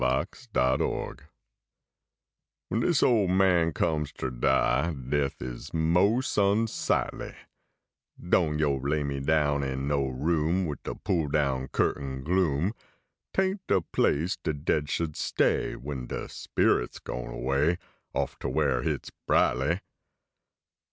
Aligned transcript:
GRAVE 0.01 0.47
MATTERS 0.55 1.17
Wen 2.71 2.79
dis 2.79 3.03
ole 3.03 3.27
man 3.27 3.71
comes 3.71 4.11
ter 4.11 4.31
die, 4.31 4.93
Death 4.93 5.39
is 5.43 5.75
mos 5.75 6.39
unsightly; 6.39 7.35
Doan 8.19 8.57
yo 8.57 8.77
lay 8.77 9.03
me 9.03 9.17
in 9.17 9.87
no 9.87 10.07
room 10.07 10.65
Wid 10.65 10.81
de 10.81 10.95
pull 10.95 11.27
down 11.27 11.67
curtain 11.67 12.23
gloom; 12.23 12.73
Tain 13.31 13.57
t 13.57 13.63
de 13.67 13.79
place 13.81 14.37
de 14.37 14.53
dead 14.53 14.89
should 14.89 15.15
stay 15.15 15.75
Wen 15.75 16.07
de 16.07 16.27
spirit 16.27 16.95
s 16.95 16.97
gone 16.97 17.29
away, 17.29 17.77
Off 18.15 18.39
ter 18.39 18.49
where 18.49 18.81
hit 18.81 19.05
s 19.05 19.11
brightly. 19.27 19.81